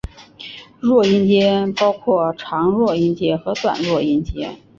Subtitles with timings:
[0.79, 4.57] 弱音节包括长弱音节和短弱音节。